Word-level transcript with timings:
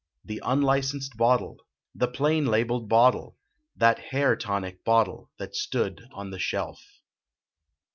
The 0.25 0.41
unlicensed 0.43 1.15
bottle, 1.15 1.57
The 1.93 2.07
plain 2.07 2.47
labeled 2.47 2.89
bottle, 2.89 3.37
That 3.75 3.99
"Hair 3.99 4.35
Tonic" 4.37 4.83
bottle 4.83 5.29
that 5.37 5.55
stood 5.55 6.07
on 6.11 6.31
the 6.31 6.39
shelf. 6.39 6.83